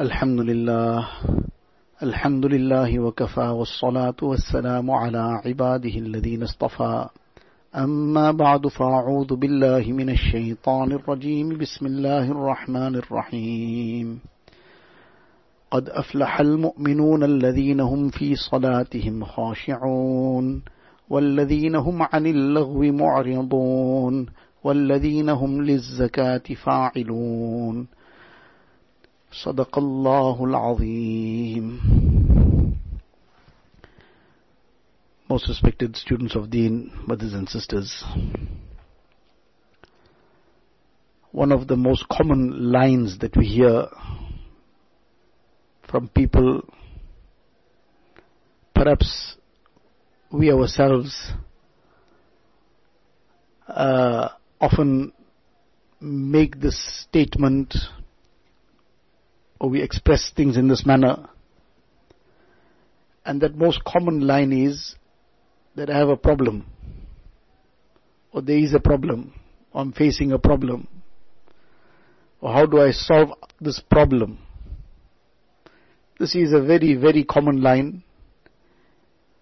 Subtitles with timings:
[0.00, 1.08] الحمد لله.
[2.02, 7.06] الحمد لله وكفى والصلاة والسلام على عباده الذين اصطفى.
[7.76, 11.58] أما بعد فأعوذ بالله من الشيطان الرجيم.
[11.58, 14.18] بسم الله الرحمن الرحيم.
[15.70, 20.62] قد أفلح المؤمنون الذين هم في صلاتهم خاشعون
[21.10, 24.26] والذين هم عن اللغو معرضون
[24.64, 27.86] والذين هم للزكاة فاعلون.
[29.33, 31.79] صدق الله العظيم
[35.29, 38.03] Most respected students of Deen, brothers and sisters,
[41.31, 43.85] one of the most common lines that we hear
[45.87, 46.61] from people,
[48.73, 49.35] perhaps
[50.31, 51.31] we ourselves
[53.67, 55.13] uh, often
[56.01, 57.75] make this statement
[59.60, 61.28] or we express things in this manner.
[63.24, 64.96] And that most common line is
[65.76, 66.66] that I have a problem,
[68.32, 69.32] or there is a problem,
[69.72, 70.88] or I'm facing a problem,
[72.40, 73.30] or how do I solve
[73.60, 74.38] this problem?
[76.18, 78.02] This is a very, very common line.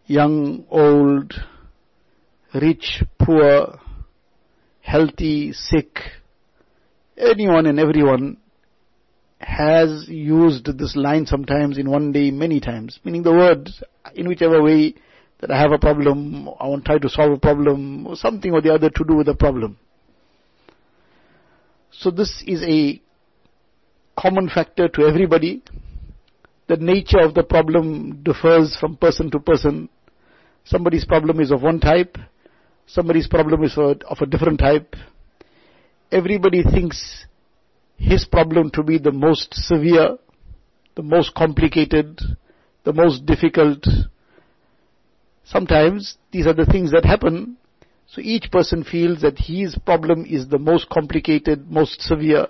[0.06, 1.34] Young, old,
[2.54, 3.78] rich, poor,
[4.80, 5.98] healthy, sick,
[7.16, 8.36] anyone and everyone
[9.42, 13.68] has used this line sometimes in one day many times, meaning the word
[14.14, 14.94] in whichever way
[15.40, 18.52] that I have a problem, I want to try to solve a problem, or something
[18.52, 19.76] or the other to do with the problem.
[21.90, 23.02] So this is a
[24.18, 25.62] common factor to everybody.
[26.68, 29.88] The nature of the problem differs from person to person.
[30.64, 32.16] Somebody's problem is of one type,
[32.86, 34.94] somebody's problem is of a different type.
[36.12, 37.26] Everybody thinks
[38.02, 40.16] his problem to be the most severe,
[40.96, 42.20] the most complicated,
[42.84, 43.86] the most difficult.
[45.44, 47.56] Sometimes these are the things that happen.
[48.08, 52.48] So each person feels that his problem is the most complicated, most severe.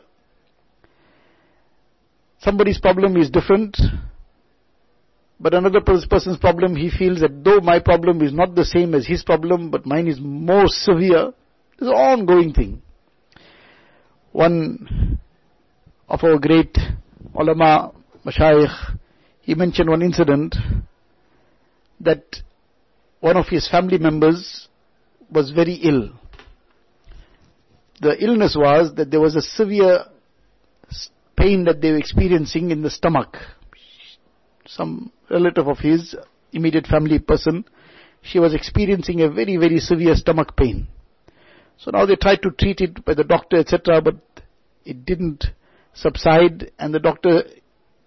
[2.41, 3.77] Somebody's problem is different,
[5.39, 9.07] but another person's problem, he feels that though my problem is not the same as
[9.07, 11.33] his problem, but mine is more severe,
[11.75, 12.83] it's an ongoing thing.
[14.33, 15.21] One
[16.13, 16.77] of our great
[17.35, 17.91] ulama,
[18.25, 18.99] mashayikh,
[19.41, 20.55] he mentioned one incident
[22.01, 22.23] that
[23.21, 24.69] one of his family members
[25.31, 26.11] was very ill.
[28.03, 30.05] The illness was that there was a severe
[31.37, 33.37] pain that they were experiencing in the stomach.
[34.67, 36.15] Some relative of his,
[36.53, 37.65] immediate family person,
[38.21, 40.89] she was experiencing a very, very severe stomach pain.
[41.79, 44.17] So now they tried to treat it by the doctor, etc., but
[44.85, 45.47] it didn't
[45.95, 47.45] subside and the doctor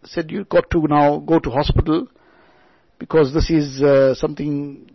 [0.04, 2.08] said you got to now go to hospital
[3.00, 4.90] because this is uh, something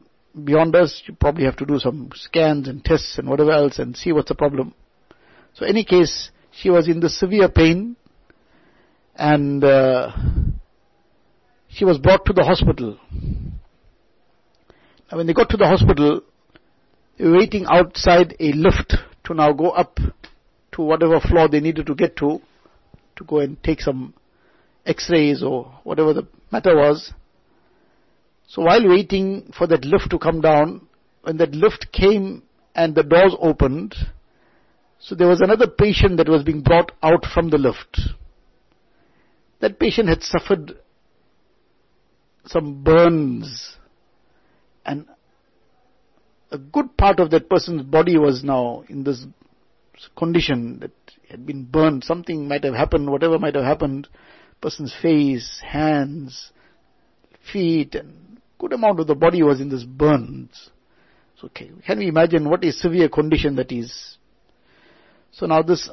[0.45, 1.03] beyond us.
[1.07, 4.29] You probably have to do some scans and tests and whatever else and see what's
[4.29, 4.75] the problem.
[5.55, 7.97] So any case, she was in the severe pain
[9.17, 10.13] and uh,
[11.69, 12.99] she was brought to the hospital.
[15.11, 16.23] Now when they got to the hospital,
[17.19, 19.99] they were waiting outside a lift to now go up
[20.73, 22.41] to whatever floor they needed to get to,
[23.21, 24.15] to go and take some
[24.87, 27.13] x-rays or whatever the matter was.
[28.49, 30.89] So while waiting for that lift to come down,
[31.23, 32.43] when that lift came
[32.75, 33.95] and the doors opened,
[34.99, 38.01] so there was another patient that was being brought out from the lift.
[39.61, 40.73] That patient had suffered
[42.47, 43.77] some burns
[44.85, 45.07] and
[46.51, 49.25] a good part of that person's body was now in this
[50.17, 50.91] condition that
[51.31, 54.09] had been burned, something might have happened, whatever might have happened,
[54.61, 56.53] person's face, hands,
[57.53, 60.71] feet, and good amount of the body was in this burns.
[61.41, 64.19] So okay, can we imagine what a severe condition that is?
[65.33, 65.89] So now this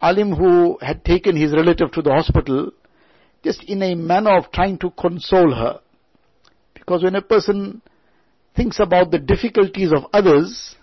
[0.00, 2.72] alim who had taken his relative to the hospital,
[3.42, 5.80] just in a manner of trying to console her.
[6.74, 7.80] Because when a person
[8.54, 10.76] thinks about the difficulties of others,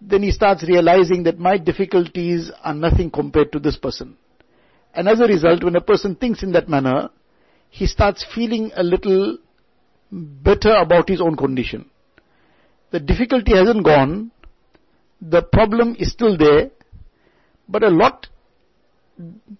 [0.00, 4.16] then he starts realizing that my difficulties are nothing compared to this person.
[4.94, 7.10] And as a result, when a person thinks in that manner,
[7.70, 9.38] he starts feeling a little
[10.10, 11.90] better about his own condition.
[12.90, 14.30] The difficulty hasn't gone,
[15.20, 16.70] the problem is still there,
[17.68, 18.28] but a lot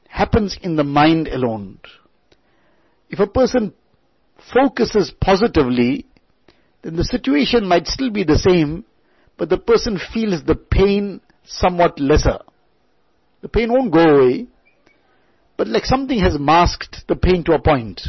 [0.09, 1.79] happens in the mind alone.
[3.11, 3.75] If a person
[4.53, 6.07] focuses positively,
[6.83, 8.85] then the situation might still be the same,
[9.39, 12.41] but the person feels the pain somewhat lesser.
[13.41, 14.49] The pain won't go away,
[15.57, 18.03] but like something has masked the pain to a point.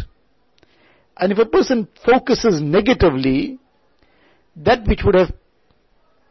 [1.15, 3.59] And if a person focuses negatively,
[4.55, 5.31] that which would have,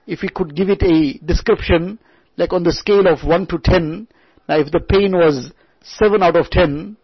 [0.07, 1.99] if we could give it a description,
[2.37, 4.09] like on the scale of 1 to 10,
[4.49, 5.53] now if the pain was
[5.83, 6.97] 7 out of 10,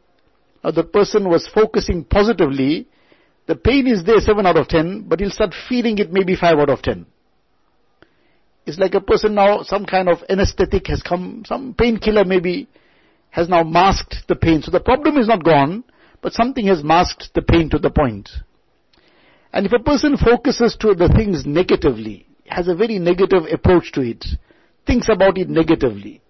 [0.65, 2.89] or the person was focusing positively,
[3.47, 6.59] the pain is there 7 out of 10, but he'll start feeling it maybe 5
[6.59, 7.07] out of 10.
[8.67, 12.69] It's like a person now, some kind of anesthetic has come, some painkiller maybe
[13.31, 14.63] has now masked the pain.
[14.63, 15.85] So the problem is not gone,
[16.23, 18.31] but something has masked the pain to the point.
[19.53, 24.01] And if a person focuses to the things negatively, has a very negative approach to
[24.01, 24.25] it,
[24.87, 26.23] thinks about it negatively.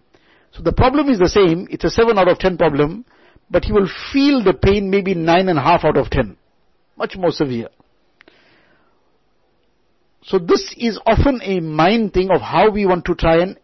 [0.52, 3.04] So the problem is the same, it's a 7 out of 10 problem,
[3.50, 6.36] but he will feel the pain maybe 9.5 out of 10.
[6.96, 7.68] Much more severe.
[10.26, 13.58] So this is often a mind thing of how we want to try and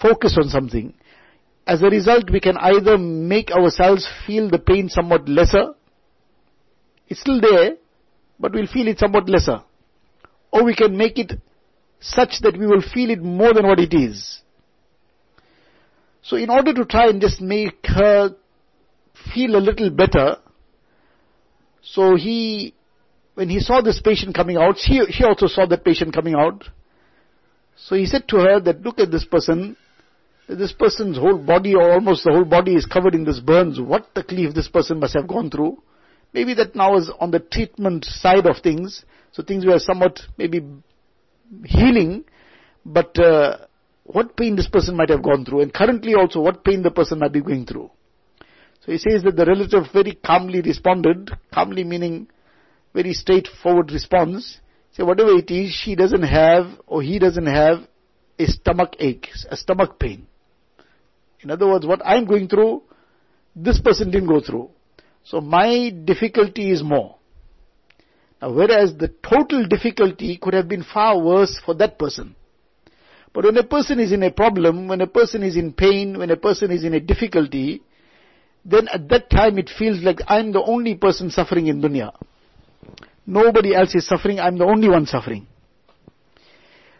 [0.00, 0.94] focus on something.
[1.66, 5.74] As a result, we can either make ourselves feel the pain somewhat lesser.
[7.08, 7.76] It's still there,
[8.38, 9.62] but we'll feel it somewhat lesser.
[10.52, 11.32] Or we can make it
[12.00, 14.40] such that we will feel it more than what it is.
[16.22, 18.36] So in order to try and just make her
[19.34, 20.36] feel a little better,
[21.82, 22.74] so he
[23.34, 26.64] when he saw this patient coming out, she, she also saw that patient coming out.
[27.76, 29.76] So he said to her that look at this person,
[30.48, 33.80] this person's whole body or almost the whole body is covered in this burns.
[33.80, 35.82] What takleef this person must have gone through.
[36.34, 39.04] Maybe that now is on the treatment side of things.
[39.32, 40.62] So things were somewhat maybe
[41.64, 42.24] healing,
[42.84, 43.58] but uh,
[44.04, 47.18] what pain this person might have gone through and currently also what pain the person
[47.18, 47.90] might be going through.
[48.84, 52.28] So he says that the relative very calmly responded, calmly meaning
[52.94, 54.60] very straightforward response.
[54.92, 57.86] Say whatever it is, she doesn't have or he doesn't have
[58.38, 60.26] a stomach ache, a stomach pain.
[61.40, 62.82] In other words, what I'm going through,
[63.56, 64.70] this person didn't go through.
[65.24, 67.16] So my difficulty is more.
[68.40, 72.34] Now whereas the total difficulty could have been far worse for that person.
[73.32, 76.30] But when a person is in a problem, when a person is in pain, when
[76.30, 77.82] a person is in a difficulty,
[78.64, 82.12] then at that time it feels like I'm the only person suffering in dunya.
[83.26, 85.46] Nobody else is suffering, I'm the only one suffering.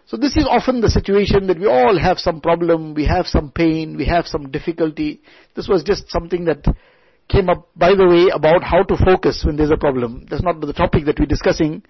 [0.07, 3.51] So this is often the situation that we all have some problem, we have some
[3.51, 5.23] pain, we have some difficulty.
[5.57, 6.65] This was just something that
[7.29, 10.27] came up, by the way, about how to focus when there's a problem.
[10.29, 11.83] That's not the topic that we're discussing.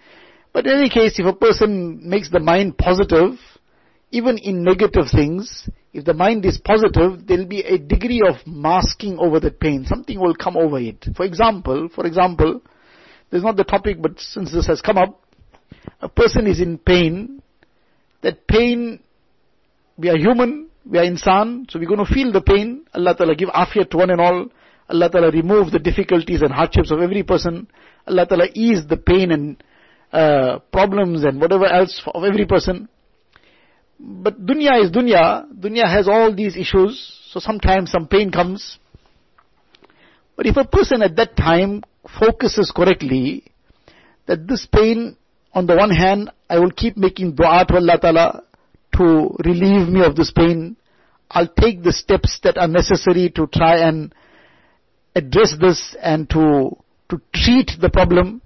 [0.52, 3.38] But in any case, if a person makes the mind positive,
[4.10, 9.18] even in negative things, if the mind is positive, there'll be a degree of masking
[9.18, 9.84] over that pain.
[9.86, 11.04] Something will come over it.
[11.16, 12.60] For example, for example,
[13.32, 15.18] this is not the topic, but since this has come up,
[16.02, 17.40] a person is in pain.
[18.20, 19.00] That pain,
[19.96, 22.84] we are human, we are insan, so we're going to feel the pain.
[22.92, 24.48] Allah Ta'ala give afiyat to one and all.
[24.86, 27.68] Allah Ta'ala remove the difficulties and hardships of every person.
[28.06, 29.64] Allah Ta'ala ease the pain and
[30.12, 32.86] uh, problems and whatever else of every person.
[33.98, 35.50] But dunya is dunya.
[35.58, 37.18] Dunya has all these issues.
[37.30, 38.78] So sometimes some pain comes.
[40.36, 41.82] But if a person at that time
[42.18, 43.44] focuses correctly,
[44.26, 45.16] that this pain,
[45.52, 48.42] on the one hand, I will keep making dua to Allah Ta'ala
[48.96, 50.76] to relieve me of this pain.
[51.30, 54.14] I'll take the steps that are necessary to try and
[55.14, 56.76] address this and to,
[57.10, 58.42] to treat the problem.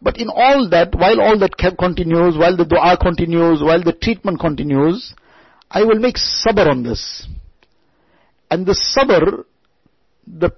[0.00, 4.38] But in all that, while all that continues, while the dua continues, while the treatment
[4.38, 5.14] continues,
[5.70, 7.26] I will make sabr on this.
[8.50, 9.44] And the sabr,
[10.26, 10.52] the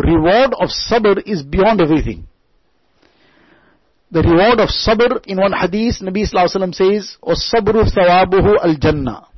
[0.00, 2.26] reward of sabr is beyond everything.
[4.10, 9.28] The reward of sabr in one hadith, Nabi Sallallahu says, O sabru thawabuhu al jannah.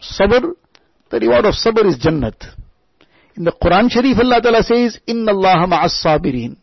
[0.00, 0.52] Sabr,
[1.10, 2.54] the reward of sabr is jannat.
[3.36, 6.56] In the Quran Sharif, Allah Ta'ala says, Inna Allah ma'as sabirin.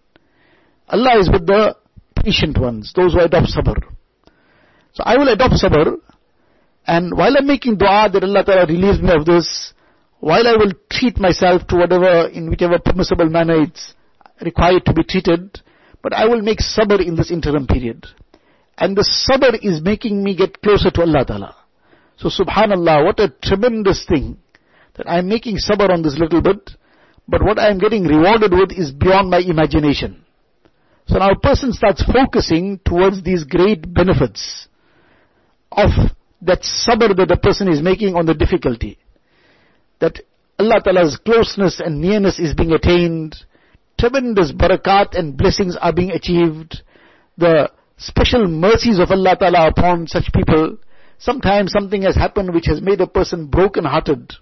[0.89, 1.75] Allah is with the
[2.15, 3.77] patient ones, those who adopt sabr.
[4.93, 5.97] So I will adopt sabr,
[6.85, 9.73] and while I'm making dua that Allah Ta'ala relieves me of this,
[10.19, 13.93] while I will treat myself to whatever, in whichever permissible manner it's
[14.41, 15.61] required to be treated,
[16.01, 18.05] but I will make sabr in this interim period.
[18.77, 21.55] And the sabr is making me get closer to Allah Ta'ala.
[22.17, 24.37] So subhanallah, what a tremendous thing
[24.95, 26.71] that I'm making sabr on this little bit,
[27.27, 30.23] but what I'm getting rewarded with is beyond my imagination.
[31.07, 34.67] So now a person starts focusing towards these great benefits
[35.71, 35.89] of
[36.41, 38.97] that sabr that the person is making on the difficulty
[39.99, 40.19] that
[40.59, 43.35] Allah Ta'ala's closeness and nearness is being attained,
[43.99, 46.81] tremendous barakat and blessings are being achieved,
[47.37, 50.77] the special mercies of Allah Ta'ala upon such people.
[51.19, 54.33] Sometimes something has happened which has made a person broken hearted.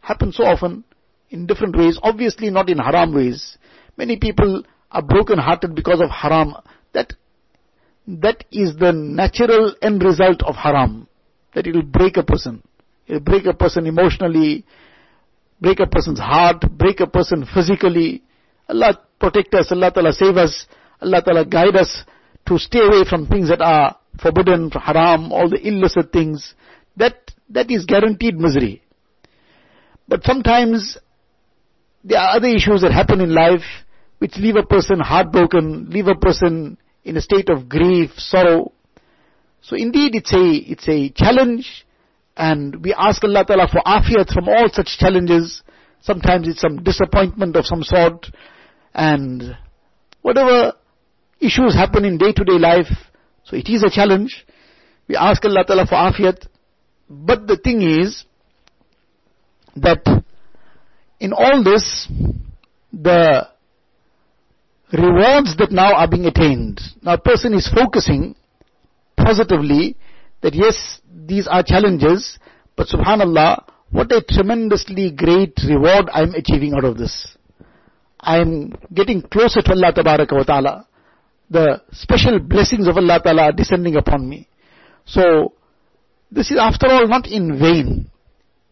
[0.00, 0.84] Happens so often.
[1.30, 3.56] in different ways, obviously not in haram ways.
[3.96, 6.54] Many people are broken hearted because of haram.
[6.92, 7.14] That,
[8.06, 11.06] that is the natural end result of haram.
[11.54, 12.62] That it will break a person.
[13.06, 14.64] It will break a person emotionally,
[15.60, 18.22] break a person's heart, break a person physically.
[18.68, 20.66] Allah protect us, Allah Ta'ala save us,
[21.00, 22.04] Allah Ta'ala guide us
[22.46, 26.54] to stay away from things that are forbidden, haram, all the illicit things.
[26.96, 27.16] That,
[27.50, 28.82] that is guaranteed misery.
[30.08, 30.98] But sometimes
[32.02, 33.62] there are other issues that happen in life
[34.18, 38.72] which leave a person heartbroken, leave a person in a state of grief, sorrow.
[39.62, 41.86] So indeed it's a, it's a challenge
[42.40, 45.62] and we ask Allah Ta'ala for afiyat from all such challenges.
[46.00, 48.28] Sometimes it's some disappointment of some sort
[48.94, 49.58] and
[50.22, 50.72] whatever
[51.38, 52.88] issues happen in day to day life,
[53.44, 54.46] so it is a challenge.
[55.06, 56.46] We ask Allah Ta'ala for afiyat.
[57.10, 58.24] But the thing is
[59.76, 60.02] that
[61.18, 62.08] in all this,
[62.90, 63.48] the
[64.94, 66.80] rewards that now are being attained.
[67.02, 68.34] Now a person is focusing
[69.18, 69.96] positively
[70.42, 72.38] that yes, these are challenges,
[72.76, 77.36] but subhanallah, what a tremendously great reward I'm achieving out of this.
[78.20, 80.86] I'm getting closer to Allah wa ta'ala.
[81.50, 84.48] The special blessings of Allah ta'ala are descending upon me.
[85.04, 85.54] So,
[86.30, 88.10] this is after all not in vain.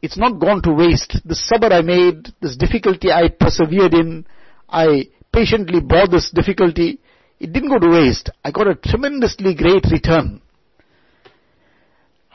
[0.01, 1.21] It's not gone to waste.
[1.25, 4.27] The sabr I made, this difficulty I persevered in,
[4.69, 7.01] I patiently bore this difficulty,
[7.41, 8.31] it didn't go to waste.
[8.45, 10.41] I got a tremendously great return.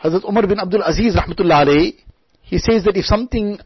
[0.03, 1.95] Hazrat Umar bin Abdul Aziz rahmatullah alayhi,
[2.41, 3.59] he says that if something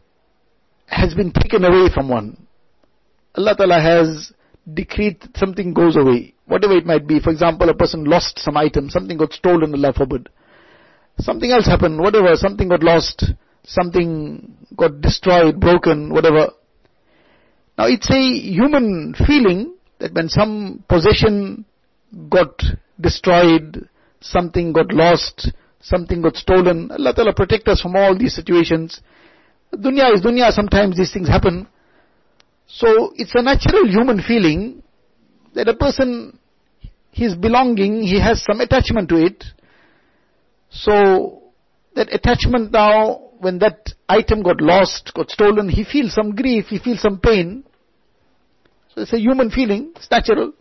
[0.86, 2.46] has been taken away from one,
[3.36, 4.32] Allah Ta'ala has
[4.72, 6.34] decreed something goes away.
[6.46, 7.20] Whatever it might be.
[7.20, 10.28] For example, a person lost some item, something got stolen, Allah forbid.
[11.18, 13.24] Something else happened, whatever, something got lost,
[13.64, 16.52] something got destroyed, broken, whatever.
[17.76, 21.64] Now it's a human feeling that when some possession
[22.30, 22.62] got
[23.00, 23.88] destroyed,
[24.20, 29.00] something got lost, something got stolen, Allah Ta'ala protect us from all these situations.
[29.74, 31.68] Dunya is dunya, sometimes these things happen.
[32.66, 34.82] So it's a natural human feeling
[35.54, 36.38] that a person,
[37.10, 39.44] his belonging, he has some attachment to it.
[40.70, 41.42] So
[41.94, 46.78] that attachment now, when that item got lost, got stolen, he feels some grief, he
[46.78, 47.64] feels some pain.
[48.94, 50.52] So it's a human feeling, it's natural.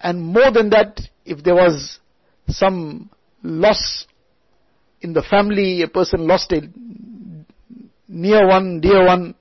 [0.00, 2.00] And more than that, if there was
[2.48, 3.10] some
[3.42, 4.06] loss
[5.02, 6.62] in the family, a person lost a
[8.08, 9.34] near one, dear one,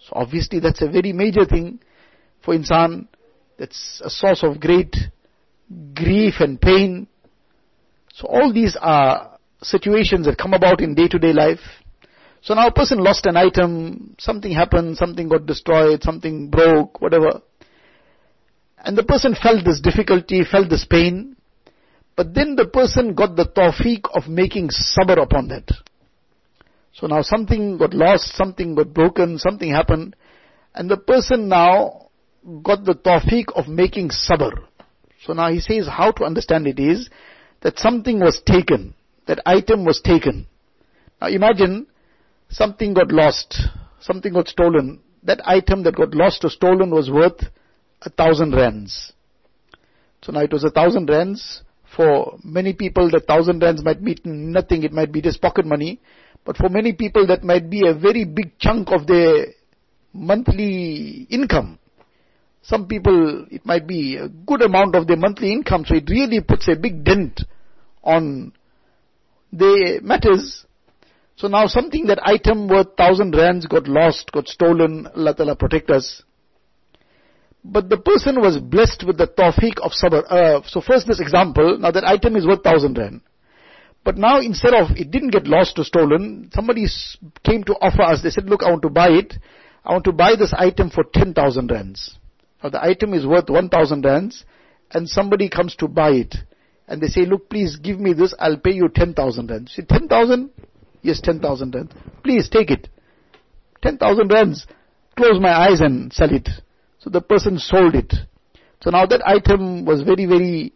[0.00, 1.80] so obviously that's a very major thing
[2.42, 3.08] for insan.
[3.58, 4.96] That's a source of great
[5.94, 7.08] grief and pain.
[8.14, 11.60] So all these are situations that come about in day to day life.
[12.40, 17.42] So now a person lost an item, something happened, something got destroyed, something broke, whatever.
[18.78, 21.36] And the person felt this difficulty, felt this pain.
[22.18, 25.70] But then the person got the tawfiq of making sabr upon that.
[26.92, 30.16] So now something got lost, something got broken, something happened,
[30.74, 32.08] and the person now
[32.64, 34.50] got the tawfiq of making sabr.
[35.24, 37.08] So now he says how to understand it is
[37.60, 38.94] that something was taken,
[39.28, 40.48] that item was taken.
[41.20, 41.86] Now imagine
[42.48, 43.60] something got lost,
[44.00, 45.02] something got stolen.
[45.22, 47.44] That item that got lost or stolen was worth
[48.02, 49.12] a thousand rands.
[50.24, 51.62] So now it was a thousand rands.
[51.98, 54.84] For many people, the thousand rands might mean nothing.
[54.84, 56.00] It might be just pocket money.
[56.44, 59.46] But for many people that might be a very big chunk of their
[60.12, 61.80] monthly income.
[62.62, 66.40] Some people, it might be a good amount of their monthly income, so it really
[66.40, 67.40] puts a big dent
[68.04, 68.52] on
[69.52, 70.64] their matters.
[71.34, 75.90] So now something that item worth thousand rands got lost, got stolen, Allah Ta'ala protect
[75.90, 76.22] us.
[77.70, 80.24] But the person was blessed with the tawfiq of sabr.
[80.26, 83.20] Uh, so first this example, now that item is worth thousand rand.
[84.04, 86.86] But now instead of, it didn't get lost or stolen, somebody
[87.44, 89.34] came to offer us, they said, look, I want to buy it.
[89.84, 92.18] I want to buy this item for 10,000 rands.
[92.62, 94.44] Now the item is worth 1,000 rands
[94.92, 96.36] and somebody comes to buy it.
[96.86, 99.74] And they say, look, please give me this, I'll pay you 10,000 rands.
[99.74, 100.48] Say, 10,000?
[101.02, 101.92] Yes, 10,000 rands.
[102.24, 102.88] Please take it.
[103.82, 104.66] 10,000 rands.
[105.18, 106.48] Close my eyes and sell it.
[106.98, 108.12] So the person sold it.
[108.82, 110.72] So now that item was very, very,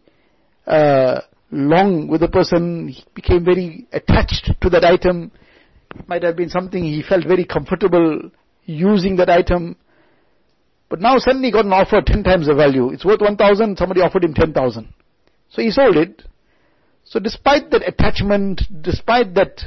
[0.65, 5.31] uh, long with the person, he became very attached to that item.
[5.95, 8.31] It might have been something he felt very comfortable
[8.65, 9.75] using that item.
[10.89, 12.91] But now suddenly got an offer 10 times the value.
[12.91, 14.93] It's worth 1000, somebody offered him 10,000.
[15.49, 16.23] So he sold it.
[17.03, 19.61] So despite that attachment, despite that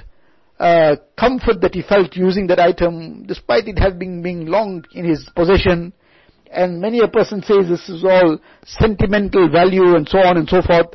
[0.59, 5.29] uh, comfort that he felt using that item, despite it having been long in his
[5.35, 5.93] possession.
[6.51, 10.63] And many a person says this is all sentimental value and so on and so
[10.63, 10.95] forth.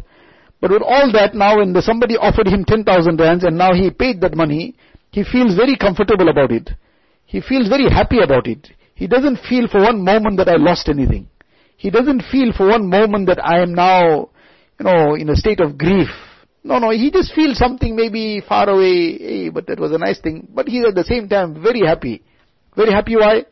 [0.59, 4.21] But with all that now when somebody offered him 10,000 rands and now he paid
[4.21, 4.75] that money,
[5.11, 6.69] he feels very comfortable about it.
[7.25, 8.69] He feels very happy about it.
[8.93, 11.27] He doesn't feel for one moment that I lost anything.
[11.77, 14.29] He doesn't feel for one moment that I am now,
[14.79, 16.09] you know, in a state of grief.
[16.63, 20.19] No, no, he just feels something maybe far away, hey, but that was a nice
[20.19, 20.47] thing.
[20.53, 22.21] But he's at the same time very happy.
[22.75, 23.45] Very happy why?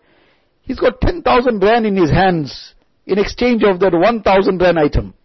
[0.70, 2.76] He's got 10,000 rand in his hands
[3.08, 5.16] in exchange of that 1,000 rand item.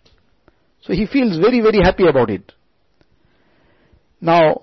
[0.80, 2.50] So he feels very, very happy about it.
[4.22, 4.62] Now,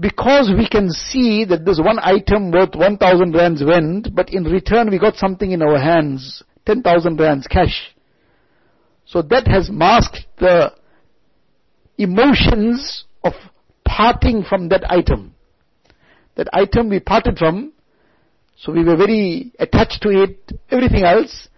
[0.00, 4.88] because we can see that this one item worth 1000 rands went, but in return
[4.88, 7.94] we got something in our hands, 10,000 rands cash.
[9.04, 10.72] So that has masked the
[11.98, 13.34] emotions of
[13.84, 15.34] parting from that item.
[16.36, 17.74] That item we parted from,
[18.62, 21.48] so we were very attached to it, everything else,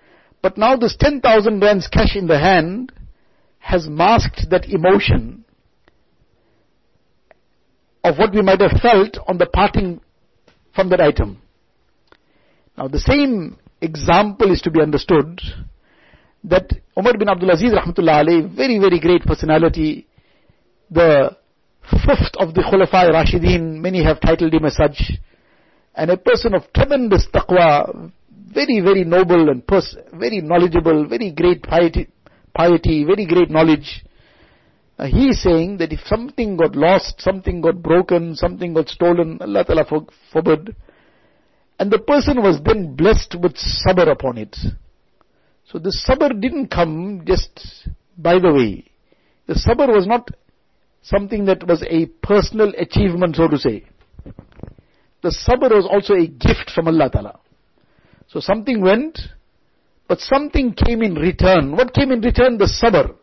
[0.40, 2.92] but now this 10,000 rands cash in the hand
[3.58, 5.44] has masked that emotion
[8.02, 10.00] of what we might have felt on the parting
[10.74, 11.42] from that item.
[12.78, 15.42] Now the same example is to be understood
[16.44, 20.06] that Umar bin Abdul Aziz rahmatullah very, very great personality,
[20.90, 21.36] the
[21.90, 25.12] fifth of the Khulafa Rashidin, many have titled him as such,
[25.94, 28.10] and a person of tremendous taqwa,
[28.52, 32.08] very, very noble and pers- very knowledgeable, very great piety,
[32.54, 34.04] piety, very great knowledge.
[34.98, 39.38] Uh, he is saying that if something got lost, something got broken, something got stolen,
[39.40, 40.74] Allah Ta'ala for, forbid,
[41.78, 44.56] and the person was then blessed with sabr upon it.
[45.66, 48.84] So the sabr didn't come just by the way.
[49.46, 50.30] The sabr was not
[51.02, 53.84] something that was a personal achievement, so to say.
[55.24, 57.40] The sabr was also a gift from Allah Ta'ala.
[58.26, 59.18] So something went,
[60.06, 61.74] but something came in return.
[61.74, 62.58] What came in return?
[62.58, 63.14] The sabr.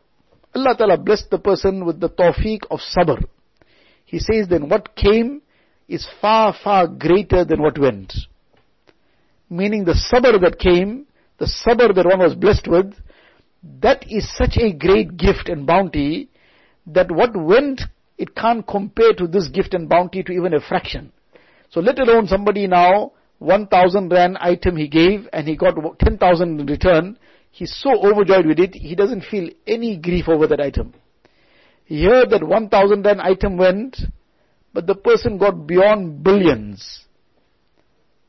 [0.56, 3.24] Allah Ta'ala blessed the person with the tawfiq of sabr.
[4.04, 5.44] He says then what came
[5.88, 8.12] is far, far greater than what went.
[9.48, 11.06] Meaning the sabr that came,
[11.38, 12.96] the sabr that one was blessed with,
[13.80, 16.30] that is such a great gift and bounty
[16.88, 17.82] that what went,
[18.18, 21.12] it can't compare to this gift and bounty to even a fraction.
[21.72, 26.66] So let alone somebody now, 1000 rand item he gave and he got 10,000 in
[26.68, 27.18] return,
[27.52, 30.94] He's so overjoyed with it, he doesn't feel any grief over that item.
[31.84, 33.98] He heard that 1000 rand item went,
[34.74, 37.04] but the person got beyond billions.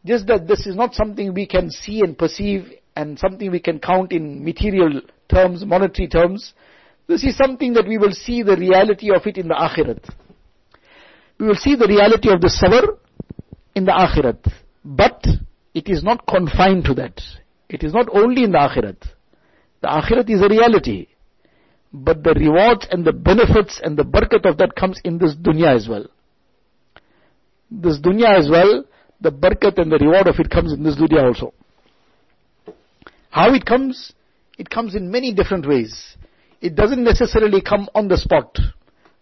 [0.04, 3.78] Just that this is not something we can see and perceive and something we can
[3.78, 5.00] count in material
[5.30, 6.52] terms, monetary terms.
[7.06, 10.12] This is something that we will see the reality of it in the akhirat.
[11.38, 12.98] We will see the reality of the sabr
[13.74, 14.52] in the akhirat.
[14.84, 15.24] But
[15.74, 17.20] it is not confined to that.
[17.68, 18.96] It is not only in the akhirat.
[19.80, 21.08] The akhirat is a reality.
[21.92, 25.74] But the rewards and the benefits and the barakat of that comes in this dunya
[25.74, 26.06] as well.
[27.70, 28.84] This dunya as well,
[29.20, 31.52] the barakat and the reward of it comes in this dunya also.
[33.30, 34.12] How it comes?
[34.58, 36.16] It comes in many different ways.
[36.60, 38.56] It doesn't necessarily come on the spot.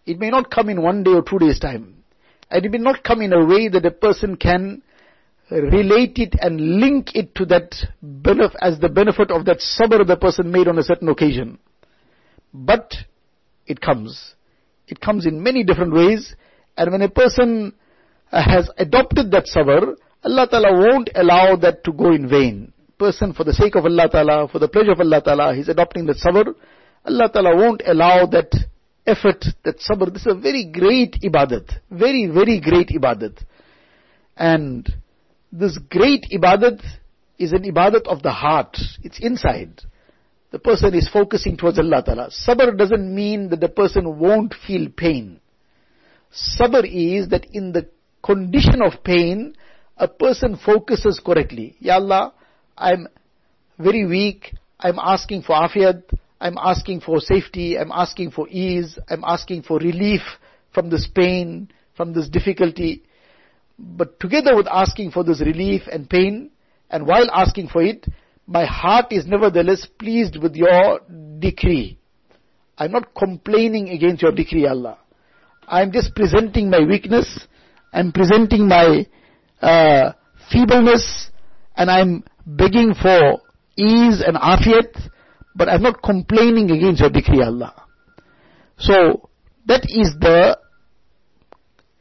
[0.05, 2.00] It may not come in one day or two days time.
[2.51, 4.83] And it may not come in a way that a person can
[5.49, 10.17] relate it and link it to that benefit, as the benefit of that sabr the
[10.17, 11.59] person made on a certain occasion.
[12.53, 12.93] But
[13.65, 14.35] it comes.
[14.87, 16.35] It comes in many different ways,
[16.77, 17.73] and when a person
[18.31, 22.73] has adopted that sabr, Allah Ta'ala won't allow that to go in vain.
[22.99, 26.05] Person for the sake of Allah Ta'ala, for the pleasure of Allah Ta'ala, he's adopting
[26.07, 26.53] that sabr.
[27.05, 28.51] Allah Ta'ala won't allow that
[29.05, 30.11] effort, that sabr.
[30.13, 31.71] This is a very great ibadat.
[31.89, 33.43] Very, very great ibadat.
[34.37, 34.87] And
[35.51, 36.81] this great ibadat
[37.37, 38.77] is an ibadat of the heart.
[39.03, 39.81] It's inside.
[40.51, 42.29] The person is focusing towards Allah Ta'ala.
[42.29, 45.39] Sabr doesn't mean that the person won't feel pain.
[46.33, 47.87] Sabr is that in the
[48.21, 49.55] condition of pain,
[49.97, 51.75] a person focuses correctly.
[51.79, 52.33] Ya Allah,
[52.77, 53.07] I'm
[53.77, 54.53] very weak.
[54.79, 56.03] I'm asking for afiyat.
[56.41, 57.77] I'm asking for safety.
[57.77, 58.97] I'm asking for ease.
[59.07, 60.21] I'm asking for relief
[60.73, 63.03] from this pain, from this difficulty.
[63.77, 66.49] But together with asking for this relief and pain,
[66.89, 68.07] and while asking for it,
[68.47, 70.99] my heart is nevertheless pleased with your
[71.37, 71.99] decree.
[72.75, 74.97] I'm not complaining against your decree, Allah.
[75.67, 77.47] I'm just presenting my weakness,
[77.93, 79.05] I'm presenting my
[79.61, 80.13] uh,
[80.51, 81.29] feebleness,
[81.75, 83.41] and I'm begging for
[83.77, 85.09] ease and afiyat,
[85.55, 87.73] but I'm not complaining against your decree, Allah.
[88.77, 89.29] So,
[89.65, 90.57] that is the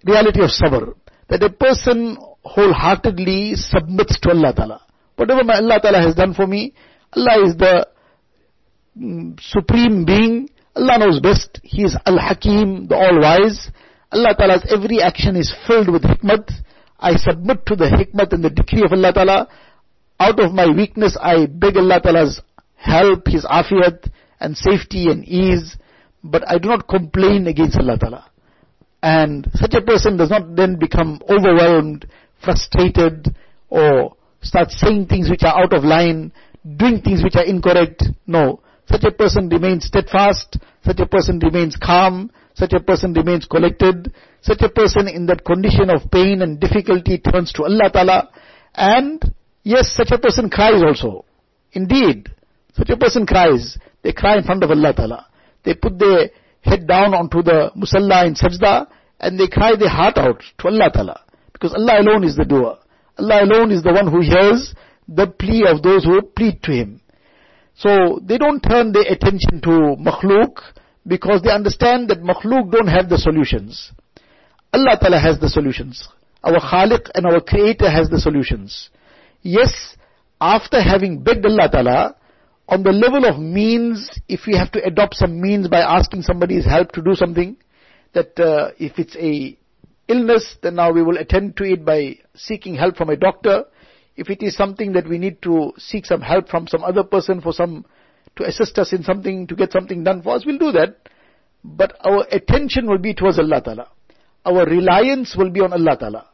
[0.04, 0.94] reality of sabr.
[1.28, 4.80] That a person wholeheartedly submits to Allah Ta'ala.
[5.16, 6.74] Whatever my Allah Ta'ala has done for me,
[7.12, 7.86] Allah is the
[8.98, 10.48] mm, supreme being.
[10.74, 11.60] Allah knows best.
[11.62, 13.70] He is Al-Hakim, the All-Wise.
[14.12, 16.50] Allah Ta'ala's every action is filled with hikmat.
[16.98, 19.48] I submit to the hikmat and the decree of Allah Ta'ala.
[20.18, 22.40] Out of my weakness, I beg Allah Ta'ala's
[22.80, 25.76] help, His afiyat and safety and ease.
[26.24, 28.30] But I do not complain against Allah Ta'ala.
[29.02, 32.06] And such a person does not then become overwhelmed,
[32.44, 33.34] frustrated,
[33.68, 36.32] or start saying things which are out of line,
[36.76, 38.04] doing things which are incorrect.
[38.26, 38.60] No.
[38.86, 44.12] Such a person remains steadfast, such a person remains calm, such a person remains collected,
[44.42, 48.30] such a person in that condition of pain and difficulty turns to Allah Ta'ala,
[48.74, 49.22] and
[49.62, 51.24] yes, such a person cries also.
[51.72, 52.28] Indeed,
[52.76, 53.78] such a person cries.
[54.02, 55.26] They cry in front of Allah Ta'ala.
[55.64, 56.30] They put their
[56.62, 58.86] head down onto the musalla in sajda
[59.20, 61.20] and they cry their heart out to Allah Ta'ala.
[61.52, 62.76] Because Allah alone is the doer.
[63.18, 64.74] Allah alone is the one who hears
[65.06, 67.00] the plea of those who plead to Him.
[67.74, 70.60] So they don't turn their attention to makhluk
[71.06, 73.92] because they understand that makhluk don't have the solutions.
[74.72, 76.08] Allah Ta'ala has the solutions.
[76.42, 78.88] Our Khaliq and our Creator has the solutions.
[79.42, 79.96] Yes,
[80.40, 82.16] after having begged Allah Ta'ala,
[82.70, 86.64] on the level of means, if we have to adopt some means by asking somebody's
[86.64, 87.56] help to do something,
[88.14, 89.58] that uh, if it's a
[90.08, 93.64] illness, then now we will attend to it by seeking help from a doctor.
[94.16, 97.40] If it is something that we need to seek some help from some other person
[97.40, 97.84] for some,
[98.36, 100.96] to assist us in something, to get something done for us, we'll do that.
[101.64, 103.88] But our attention will be towards Allah Ta'ala.
[104.44, 106.26] Our reliance will be on Allah Ta'ala.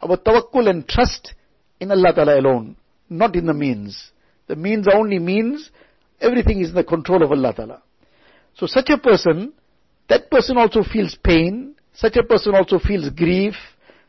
[0.00, 1.34] Our tawakkul and trust
[1.80, 2.76] in Allah Ta'ala alone,
[3.10, 4.10] not in the means.
[4.48, 5.70] The means are only means,
[6.22, 7.82] everything is in the control of Allah Ta'ala.
[8.54, 9.52] So such a person,
[10.08, 13.54] that person also feels pain, such a person also feels grief,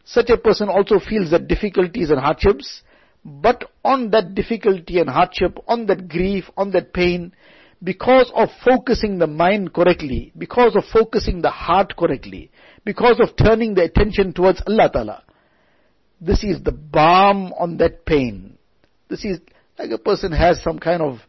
[0.06, 2.82] such a person also feels the difficulties and hardships,
[3.26, 7.34] but on that difficulty and hardship, on that grief, on that pain,
[7.82, 12.52] because of focusing the mind correctly, because of focusing the heart correctly,
[12.86, 15.24] because of turning the attention towards Allah Ta'ala,
[16.20, 18.58] this is the balm on that pain.
[19.10, 19.40] This is
[19.78, 21.20] like a person has some kind of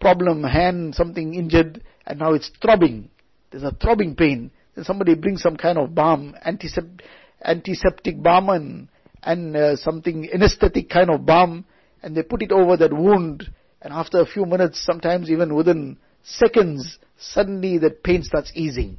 [0.00, 3.10] problem, hand, something injured, and now it's throbbing.
[3.50, 4.50] There's a throbbing pain.
[4.74, 7.06] Then somebody brings some kind of balm, antiseptic,
[7.44, 8.88] antiseptic balm and,
[9.22, 11.64] and uh, something anesthetic kind of balm,
[12.02, 13.50] and they put it over that wound,
[13.82, 18.98] and after a few minutes, sometimes even within seconds, suddenly that pain starts easing.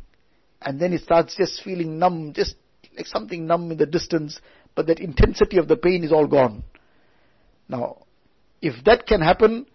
[0.61, 2.55] And then it starts just feeling numb, just
[2.95, 4.39] like something numb in the distance,
[4.75, 6.63] but that intensity of the pain is all gone.
[7.69, 8.05] Now,
[8.61, 9.67] if that can happen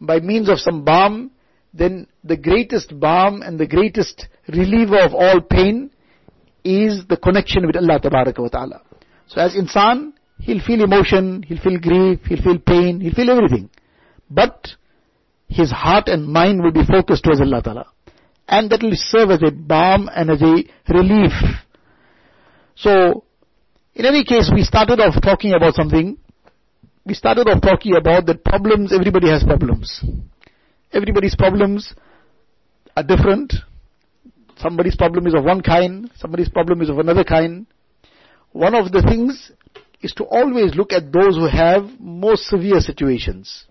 [0.00, 1.30] by means of some balm,
[1.74, 5.90] then the greatest balm and the greatest reliever of all pain
[6.64, 8.82] is the connection with Allah wa ta'ala.
[9.26, 13.70] So as insan, he'll feel emotion, he'll feel grief, he'll feel pain, he'll feel everything.
[14.30, 14.68] But
[15.48, 17.86] his heart and mind will be focused towards Allah Ta'ala.
[18.46, 21.32] And that will serve as a balm and as a relief.
[22.76, 23.24] So,
[23.94, 26.16] in any case, we started off talking about something
[27.08, 30.04] we started off talking about that problems, everybody has problems.
[30.92, 31.94] Everybody's problems
[32.94, 33.54] are different.
[34.58, 37.66] Somebody's problem is of one kind, somebody's problem is of another kind.
[38.52, 39.52] One of the things
[40.02, 43.64] is to always look at those who have more severe situations.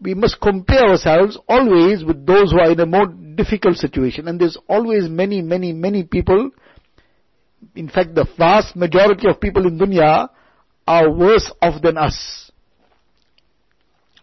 [0.00, 4.28] We must compare ourselves always with those who are in a more difficult situation.
[4.28, 6.50] And there's always many, many, many people.
[7.74, 10.28] In fact, the vast majority of people in dunya
[10.86, 12.50] are worse off than us,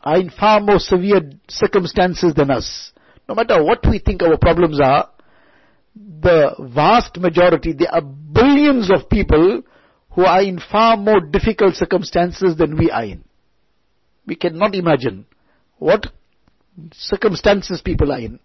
[0.03, 2.91] are in far more severe circumstances than us.
[3.27, 5.09] No matter what we think our problems are,
[5.95, 9.61] the vast majority, there are billions of people
[10.11, 13.23] who are in far more difficult circumstances than we are in.
[14.25, 15.25] We cannot imagine
[15.77, 16.07] what
[16.93, 18.39] circumstances people are in.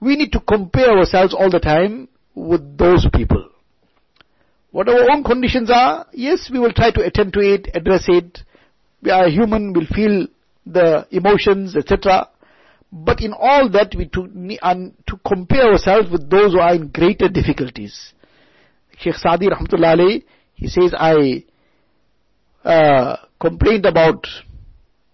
[0.00, 3.48] We need to compare ourselves all the time with those people.
[4.78, 8.38] What our own conditions are, yes, we will try to attend to it, address it.
[9.02, 10.28] We are human, we'll feel
[10.64, 12.28] the emotions, etc.
[12.92, 14.28] But in all that, we to,
[15.08, 18.12] to compare ourselves with those who are in greater difficulties.
[18.98, 20.22] Sheikh Sadi Rahmatullah
[20.54, 21.42] he says, I
[22.62, 24.28] uh, complained about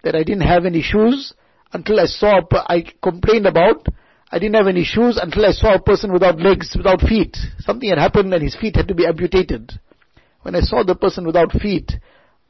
[0.02, 1.32] that I didn't have any shoes
[1.72, 3.86] until I saw, I complained about
[4.34, 7.36] I didn't have any shoes until I saw a person without legs, without feet.
[7.60, 9.78] Something had happened and his feet had to be amputated.
[10.42, 11.92] When I saw the person without feet,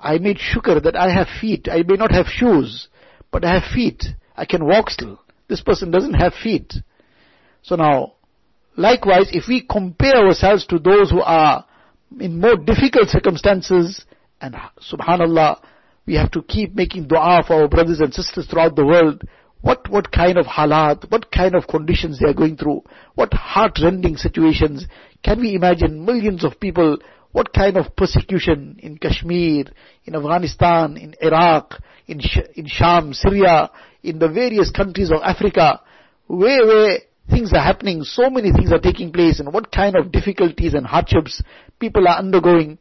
[0.01, 1.69] I made shukr that I have feet.
[1.71, 2.89] I may not have shoes,
[3.31, 4.03] but I have feet.
[4.35, 5.21] I can walk still.
[5.47, 6.73] This person doesn't have feet.
[7.61, 8.15] So now,
[8.79, 11.67] likewise, if we compare ourselves to those who are
[12.19, 14.07] in more difficult circumstances,
[14.41, 14.57] and
[14.91, 15.61] subhanallah,
[16.07, 19.23] we have to keep making dua for our brothers and sisters throughout the world.
[19.65, 22.83] What, what kind of halat, what kind of conditions they are going through,
[23.15, 24.87] what heart-rending situations.
[25.23, 26.99] Can we imagine millions of people,
[27.33, 29.65] what kind of persecution in Kashmir,
[30.05, 33.71] in Afghanistan, in Iraq, in, Sh- in Sham, Syria,
[34.03, 35.81] in the various countries of Africa,
[36.27, 36.99] where, where
[37.31, 40.85] things are happening, so many things are taking place, and what kind of difficulties and
[40.87, 41.43] hardships
[41.81, 42.77] people are undergoing,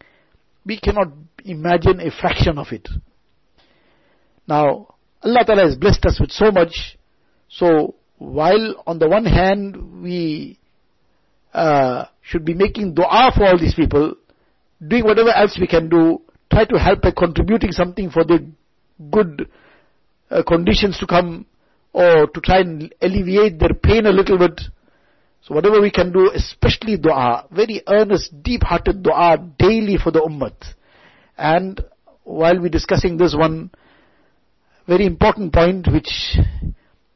[0.65, 1.13] we cannot
[1.45, 2.89] imagine a fraction of it.
[4.45, 4.92] Now,
[5.23, 6.97] Allah Ta'ala has blessed us with so much,
[7.47, 10.59] so while on the one hand we
[11.53, 14.15] uh, should be making dua for all these people,
[14.85, 18.45] doing whatever else we can do, try to help by contributing something for the
[19.11, 19.49] good
[20.29, 21.45] uh, conditions to come,
[21.93, 24.59] or to try and alleviate their pain a little bit.
[25.41, 30.53] So whatever we can do, especially dua, very earnest, deep-hearted dua daily for the ummah.
[31.37, 31.81] And
[32.23, 33.71] while we're discussing this one
[34.87, 36.37] very important point which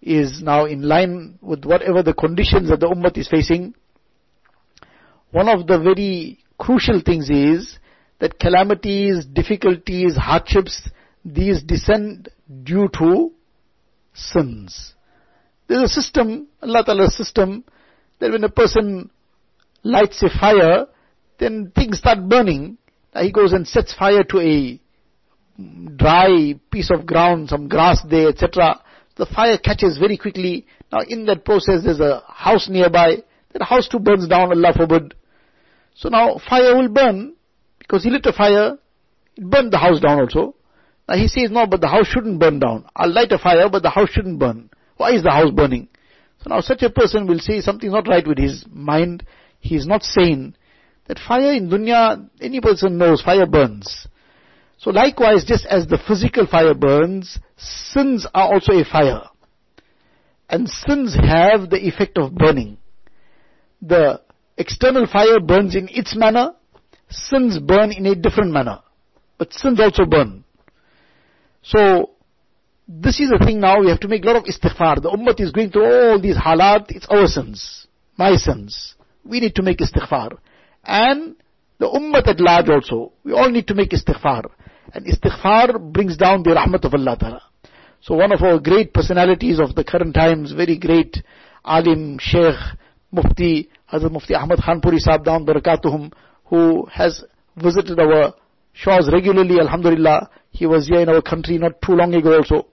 [0.01, 3.73] is now in line with whatever the conditions that the ummah is facing,
[5.32, 7.77] one of the very crucial things is
[8.19, 10.89] that calamities, difficulties, hardships,
[11.25, 12.30] these descend
[12.63, 13.32] due to
[14.13, 14.93] sins.
[15.67, 17.65] There's a system, Allah Ta'ala's system,
[18.19, 19.12] that when a person
[19.84, 20.88] lights a fire,
[21.39, 22.77] then things start burning.
[23.19, 24.80] He goes and sets fire to a
[25.95, 28.81] dry piece of ground, some grass there, etc.
[29.15, 30.67] The fire catches very quickly.
[30.91, 33.23] Now in that process there's a house nearby.
[33.53, 35.15] That house too burns down, Allah forbid.
[35.95, 37.35] So now fire will burn,
[37.79, 38.77] because he lit a fire,
[39.35, 40.55] it burned the house down also.
[41.09, 42.85] Now he says, no, but the house shouldn't burn down.
[42.95, 44.69] I'll light a fire, but the house shouldn't burn.
[44.97, 45.87] Why is the house burning?
[46.43, 49.25] So now such a person will say something's not right with his mind.
[49.59, 50.55] He is not sane.
[51.07, 54.07] That fire in dunya, any person knows fire burns.
[54.77, 59.23] So likewise, just as the physical fire burns, sins are also a fire.
[60.49, 62.77] And sins have the effect of burning.
[63.81, 64.21] The
[64.57, 66.53] external fire burns in its manner,
[67.09, 68.79] sins burn in a different manner.
[69.37, 70.43] But sins also burn.
[71.63, 72.11] So,
[72.87, 75.01] this is the thing now, we have to make a lot of istighfar.
[75.01, 78.95] The ummah is going through all these halat, it's our sins, my sins.
[79.25, 80.37] We need to make istighfar.
[80.85, 81.35] And
[81.79, 84.45] the ummah at large also, we all need to make istighfar.
[84.93, 87.41] And istighfar brings down the rahmat of Allah Ta'ala.
[88.02, 91.17] So one of our great personalities of the current times, very great
[91.65, 92.56] alim, sheikh,
[93.12, 96.12] mufti, Hazrat Mufti Ahmad Khanpuri Sahib damat barakatuhum,
[96.45, 97.23] who has
[97.56, 98.34] visited our
[98.73, 100.30] shores regularly, alhamdulillah.
[100.52, 102.67] He was here in our country not too long ago also,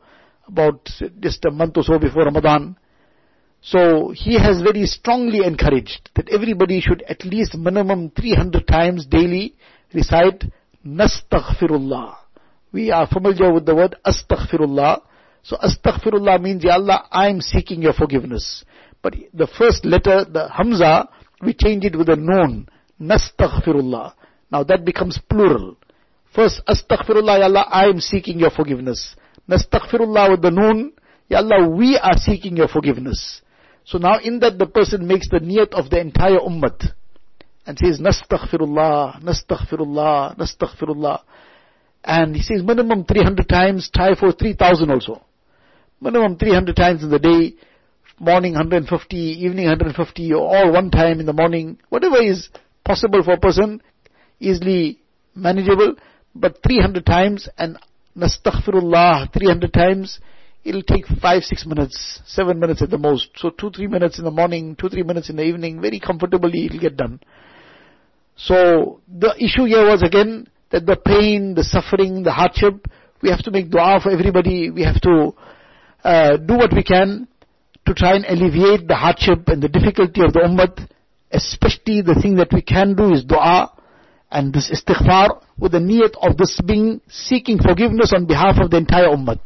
[0.46, 0.88] about
[1.20, 2.77] just a month or so before Ramadan.
[3.61, 9.55] So he has very strongly encouraged that everybody should at least minimum 300 times daily
[9.94, 10.44] recite
[10.86, 12.16] Nastaghfirullah.
[12.72, 15.00] We are familiar with the word Astaghfirullah.
[15.42, 18.64] So Astaghfirullah means, Ya Allah, I am seeking your forgiveness.
[19.02, 21.08] But the first letter, the Hamza,
[21.42, 22.68] we change it with a noon.
[23.00, 24.14] Nastaghfirullah.
[24.50, 25.76] Now that becomes plural.
[26.34, 29.14] First, Astaghfirullah, Ya Allah, I am seeking your forgiveness.
[29.48, 30.92] Nastaghfirullah with the noon,
[31.28, 33.40] Ya Allah, we are seeking your forgiveness.
[33.84, 36.72] So now in that the person makes the niyat of the entire ummah
[37.66, 41.20] and says, Nastaghfirullah, Nastaghfirullah, Nastaghfirullah.
[42.05, 45.22] And he says minimum 300 times, try for 3000 also.
[46.00, 47.55] Minimum 300 times in the day,
[48.18, 52.50] morning 150, evening 150, or all one time in the morning, whatever is
[52.85, 53.83] possible for a person,
[54.38, 55.00] easily
[55.35, 55.94] manageable,
[56.35, 57.79] but 300 times and
[58.16, 60.20] Nastaghfirullah 300 times,
[60.62, 63.31] it'll take 5, 6 minutes, 7 minutes at the most.
[63.37, 66.66] So 2, 3 minutes in the morning, 2, 3 minutes in the evening, very comfortably
[66.66, 67.20] it'll get done.
[68.36, 72.86] So the issue here was again that the pain, the suffering, the hardship,
[73.22, 74.70] we have to make dua for everybody.
[74.70, 75.34] We have to
[76.02, 77.28] uh, do what we can
[77.86, 80.88] to try and alleviate the hardship and the difficulty of the ummah.
[81.30, 83.72] Especially the thing that we can do is dua
[84.30, 88.76] and this istighfar with the niyat of this being seeking forgiveness on behalf of the
[88.76, 89.38] entire ummah.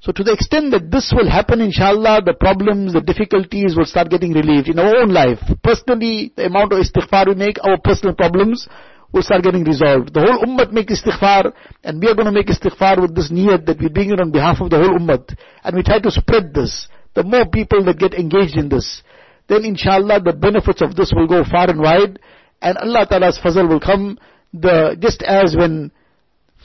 [0.00, 4.08] So to the extent that this will happen, inshallah, the problems, the difficulties will start
[4.08, 5.38] getting relieved in our own life.
[5.62, 8.66] Personally, the amount of istighfar we make, our personal problems
[9.12, 10.14] will start getting resolved.
[10.14, 11.52] The whole ummah make istighfar,
[11.84, 14.32] and we are going to make istighfar with this niyat that we bring it on
[14.32, 15.20] behalf of the whole ummah.
[15.64, 16.88] And we try to spread this.
[17.12, 19.02] The more people that get engaged in this,
[19.48, 22.18] then inshallah the benefits of this will go far and wide,
[22.62, 24.16] and Allah Ta'ala's fazl will come,
[24.54, 25.92] the, just as when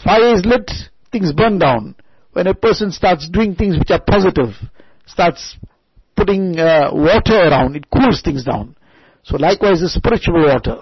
[0.05, 0.71] fire is lit,
[1.11, 1.95] things burn down
[2.35, 4.49] when a person starts doing things which are positive,
[5.05, 5.57] starts
[6.17, 8.75] putting uh, water around, it cools things down.
[9.23, 10.81] So likewise the spiritual water.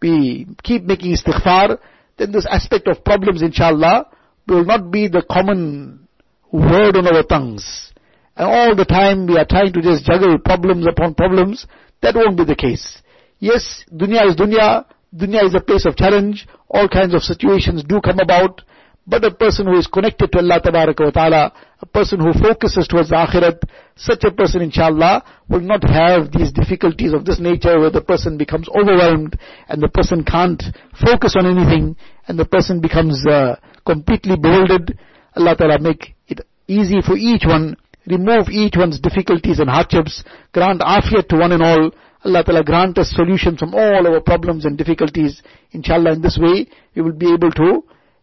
[0.00, 1.80] we keep making istighfar,
[2.18, 4.10] then this aspect of problems, inshallah,
[4.46, 6.06] will not be the common
[6.52, 7.92] word on our tongues.
[8.36, 11.66] And all the time we are trying to just juggle problems upon problems,
[12.00, 13.02] that won't be the case.
[13.40, 18.00] Yes, dunya is dunya, dunya is a place of challenge, all kinds of situations do
[18.00, 18.62] come about,
[19.06, 23.08] but a person who is connected to Allah wa ta'ala, a person who focuses towards
[23.08, 23.62] the akhirat,
[23.96, 28.38] such a person inshallah will not have these difficulties of this nature where the person
[28.38, 29.38] becomes overwhelmed
[29.68, 30.62] and the person can't
[31.04, 31.96] focus on anything
[32.28, 34.96] and the person becomes uh, completely bewildered.
[35.36, 40.80] Allah ta'ala make it easy for each one, remove each one's difficulties and hardships, grant
[40.80, 41.90] afiyat to one and all,
[42.24, 45.42] Allah Ta'ala grant us solutions from all our problems and difficulties.
[45.72, 47.82] Inshallah, in this way, we will be able to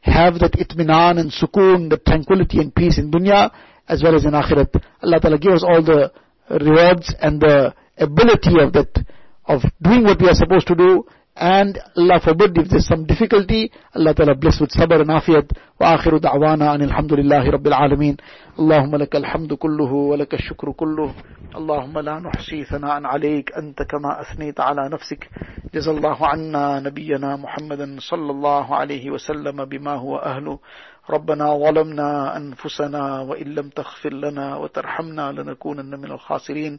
[0.10, 3.52] have that itminan and sukoon, the tranquility and peace in dunya,
[3.88, 4.82] as well as in akhirat.
[5.02, 6.12] Allah Ta'ala give us all the
[6.50, 9.06] rewards and the ability of that,
[9.46, 11.06] of doing what we are supposed to do,
[11.37, 15.51] and Allah forbid if there's some difficulty, Allah Ta'ala bless with sabr and afiyat.
[15.81, 18.17] وآخر دعوانا أن الحمد لله رب العالمين
[18.59, 21.15] اللهم لك الحمد كله ولك الشكر كله
[21.57, 25.31] اللهم لا نحصي ثناء عليك أنت كما أثنيت على نفسك
[25.75, 30.59] جزا الله عنا نبينا محمدا صلى الله عليه وسلم بما هو أهله
[31.11, 36.79] ربنا ظلمنا أنفسنا وإن لم تغفر لنا وترحمنا لنكونن من الخاسرين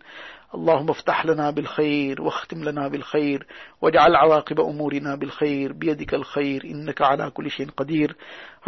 [0.54, 3.46] اللهم افتح لنا بالخير واختم لنا بالخير
[3.82, 8.16] واجعل عواقب أمورنا بالخير بيدك الخير إنك على كل شيء قدير.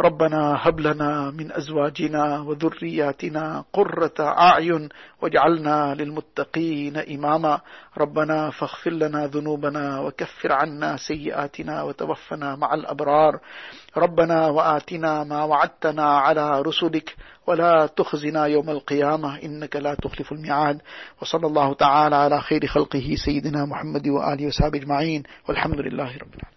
[0.01, 4.89] ربنا هب لنا من أزواجنا وذرياتنا قرة أعين
[5.21, 7.61] واجعلنا للمتقين إماما.
[7.97, 13.39] ربنا فاغفر لنا ذنوبنا وكفر عنا سيئاتنا وتوفنا مع الأبرار.
[13.97, 17.15] ربنا وآتنا ما وعدتنا على رسلك.
[17.47, 20.81] ولا تخزنا يوم القيامة إنك لا تخلف الميعاد.
[21.21, 26.52] وصلى الله تعالى على خير خلقه سيدنا محمد وآله وصحبه أجمعين والحمد لله رب العالمين.